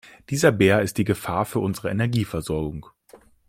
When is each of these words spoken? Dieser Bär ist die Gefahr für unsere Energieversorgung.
Dieser 0.31 0.51
Bär 0.51 0.81
ist 0.81 0.97
die 0.97 1.03
Gefahr 1.03 1.45
für 1.45 1.59
unsere 1.59 1.91
Energieversorgung. 1.91 2.87